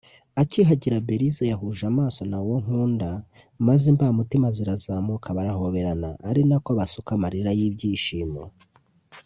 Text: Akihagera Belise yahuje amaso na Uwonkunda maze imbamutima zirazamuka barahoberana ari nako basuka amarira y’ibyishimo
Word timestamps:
Akihagera 0.41 0.97
Belise 1.07 1.43
yahuje 1.51 1.83
amaso 1.91 2.21
na 2.31 2.37
Uwonkunda 2.43 3.09
maze 3.67 3.83
imbamutima 3.93 4.47
zirazamuka 4.57 5.27
barahoberana 5.37 6.09
ari 6.29 6.41
nako 6.49 6.69
basuka 6.79 7.09
amarira 7.17 7.51
y’ibyishimo 7.59 8.43